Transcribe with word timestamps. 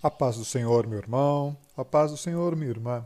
A 0.00 0.08
paz 0.08 0.36
do 0.36 0.44
Senhor, 0.44 0.86
meu 0.86 0.98
irmão, 0.98 1.56
a 1.76 1.84
paz 1.84 2.12
do 2.12 2.16
Senhor, 2.16 2.54
minha 2.54 2.70
irmã. 2.70 3.04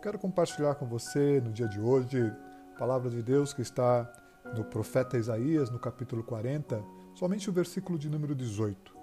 Quero 0.00 0.16
compartilhar 0.16 0.76
com 0.76 0.86
você 0.86 1.40
no 1.40 1.50
dia 1.50 1.66
de 1.66 1.80
hoje 1.80 2.32
a 2.72 2.78
palavra 2.78 3.10
de 3.10 3.20
Deus 3.20 3.52
que 3.52 3.62
está 3.62 4.08
no 4.56 4.62
profeta 4.62 5.18
Isaías, 5.18 5.70
no 5.70 5.80
capítulo 5.80 6.22
40, 6.22 6.84
somente 7.16 7.50
o 7.50 7.52
versículo 7.52 7.98
de 7.98 8.08
número 8.08 8.32
18. 8.32 8.96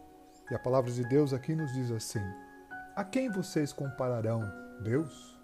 E 0.49 0.55
a 0.55 0.59
palavra 0.59 0.89
de 0.89 1.03
Deus 1.03 1.33
aqui 1.33 1.53
nos 1.53 1.73
diz 1.73 1.91
assim: 1.91 2.21
A 2.95 3.03
quem 3.03 3.29
vocês 3.29 3.73
compararão 3.73 4.41
Deus? 4.81 5.37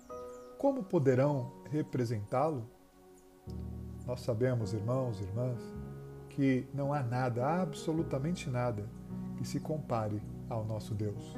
Como 0.58 0.86
poderão 0.86 1.52
representá-lo? 1.70 2.66
Nós 4.06 4.22
sabemos, 4.22 4.72
irmãos 4.72 5.20
e 5.20 5.24
irmãs, 5.24 5.60
que 6.30 6.66
não 6.74 6.94
há 6.94 7.04
nada, 7.04 7.46
absolutamente 7.46 8.50
nada, 8.50 8.90
que 9.36 9.46
se 9.46 9.60
compare 9.60 10.24
ao 10.50 10.64
nosso 10.64 10.94
Deus. 10.94 11.36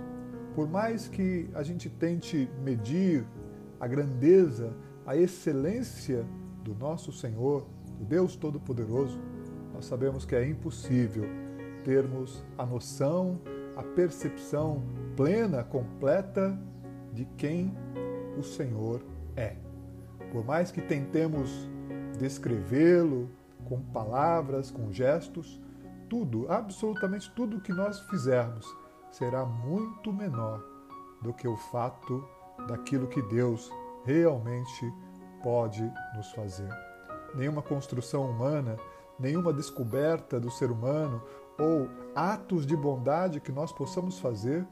Por 0.56 0.70
mais 0.70 1.10
que 1.10 1.50
a 1.54 1.62
gente 1.64 1.90
tente 1.90 2.50
medir 2.64 3.28
a 3.78 3.86
grandeza, 3.86 4.74
a 5.06 5.14
excelência 5.18 6.26
do 6.64 6.74
nosso 6.74 7.12
Senhor, 7.12 7.68
do 8.00 8.06
Deus 8.06 8.38
Todo-Poderoso, 8.38 9.20
nós 9.74 9.84
sabemos 9.84 10.26
que 10.26 10.34
é 10.34 10.48
impossível 10.48 11.26
termos 11.84 12.42
a 12.58 12.66
noção, 12.66 13.38
a 13.76 13.84
percepção 13.84 14.82
plena, 15.18 15.62
completa 15.62 16.58
de 17.12 17.26
quem 17.38 17.76
o 18.40 18.42
Senhor 18.42 19.04
é. 19.36 19.58
Por 20.32 20.46
mais 20.46 20.72
que 20.72 20.82
tentemos 20.82 21.70
descrevê-lo 22.18 23.30
com 23.66 23.82
palavras, 23.82 24.72
com 24.72 24.90
gestos, 24.90 25.62
tudo, 26.08 26.50
absolutamente 26.50 27.30
tudo 27.36 27.60
que 27.60 27.74
nós 27.74 28.00
fizermos 28.00 28.85
será 29.18 29.46
muito 29.46 30.12
menor 30.12 30.62
do 31.22 31.34
que 31.34 31.48
o 31.48 31.56
fato 31.56 32.24
daquilo 32.68 33.08
que 33.08 33.22
Deus 33.22 33.72
realmente 34.04 34.94
pode 35.42 35.90
nos 36.16 36.32
fazer. 36.32 36.70
Nenhuma 37.34 37.62
construção 37.62 38.30
humana, 38.30 38.78
nenhuma 39.18 39.54
descoberta 39.54 40.40
do 40.40 40.52
ser 40.52 40.70
humano 40.70 41.22
ou 41.58 41.90
atos 42.14 42.66
de 42.66 42.76
bondade 42.76 43.40
que 43.40 43.52
nós 43.52 43.72
possamos 43.72 44.20
fazer 44.20 44.68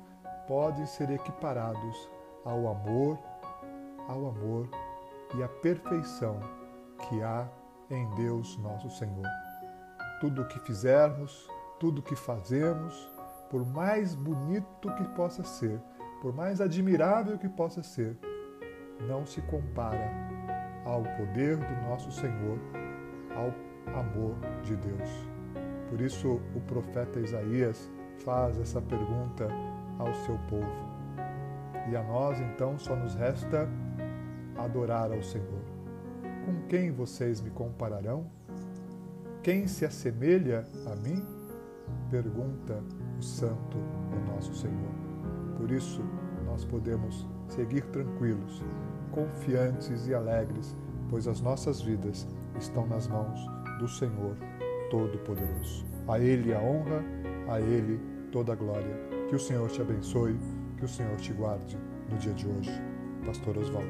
podem 0.47 0.85
ser 0.85 1.09
equiparados 1.09 2.09
ao 2.43 2.67
amor, 2.67 3.17
ao 4.09 4.27
amor 4.27 4.67
e 5.35 5.43
à 5.43 5.47
perfeição 5.47 6.39
que 7.07 7.21
há 7.21 7.47
em 7.89 8.09
Deus 8.15 8.57
nosso 8.57 8.89
Senhor. 8.89 9.25
Tudo 10.19 10.41
o 10.41 10.47
que 10.47 10.59
fizermos, 10.59 11.47
tudo 11.79 11.99
o 11.99 12.03
que 12.03 12.15
fazemos, 12.15 13.12
por 13.53 13.63
mais 13.67 14.15
bonito 14.15 14.91
que 14.97 15.03
possa 15.09 15.43
ser, 15.43 15.79
por 16.23 16.33
mais 16.33 16.59
admirável 16.59 17.37
que 17.37 17.47
possa 17.47 17.83
ser, 17.83 18.17
não 19.07 19.27
se 19.27 19.41
compara 19.43 20.11
ao 20.83 21.03
poder 21.03 21.57
do 21.57 21.87
nosso 21.87 22.11
Senhor, 22.11 22.57
ao 23.35 23.53
amor 23.95 24.35
de 24.63 24.75
Deus. 24.75 25.07
Por 25.87 26.01
isso, 26.01 26.41
o 26.55 26.61
profeta 26.61 27.19
Isaías 27.19 27.91
faz 28.25 28.59
essa 28.59 28.81
pergunta 28.81 29.47
ao 29.99 30.11
seu 30.25 30.39
povo. 30.49 30.65
E 31.91 31.95
a 31.95 32.01
nós, 32.01 32.39
então, 32.39 32.79
só 32.79 32.95
nos 32.95 33.13
resta 33.13 33.69
adorar 34.57 35.11
ao 35.11 35.21
Senhor. 35.21 35.61
Com 36.43 36.67
quem 36.67 36.89
vocês 36.91 37.39
me 37.39 37.51
compararão? 37.51 38.25
Quem 39.43 39.67
se 39.67 39.85
assemelha 39.85 40.65
a 40.87 40.95
mim? 40.95 41.42
Pergunta 42.13 42.79
o 43.17 43.23
Santo, 43.23 43.75
o 43.75 44.31
nosso 44.31 44.53
Senhor. 44.53 44.93
Por 45.57 45.71
isso, 45.71 45.99
nós 46.45 46.63
podemos 46.63 47.27
seguir 47.47 47.83
tranquilos, 47.85 48.61
confiantes 49.09 50.05
e 50.05 50.13
alegres, 50.13 50.77
pois 51.09 51.27
as 51.27 51.41
nossas 51.41 51.81
vidas 51.81 52.27
estão 52.59 52.85
nas 52.85 53.07
mãos 53.07 53.39
do 53.79 53.87
Senhor 53.87 54.37
Todo-Poderoso. 54.91 55.87
A 56.07 56.19
Ele 56.19 56.53
a 56.53 56.59
honra, 56.59 57.03
a 57.49 57.59
Ele 57.59 57.99
toda 58.31 58.53
a 58.53 58.55
glória. 58.55 58.95
Que 59.27 59.35
o 59.35 59.39
Senhor 59.39 59.67
te 59.71 59.81
abençoe, 59.81 60.37
que 60.77 60.85
o 60.85 60.87
Senhor 60.87 61.15
te 61.17 61.33
guarde 61.33 61.79
no 62.11 62.17
dia 62.19 62.33
de 62.33 62.47
hoje. 62.47 62.79
Pastor 63.25 63.57
Oswaldo. 63.57 63.89